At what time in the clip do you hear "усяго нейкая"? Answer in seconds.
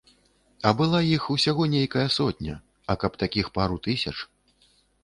1.35-2.07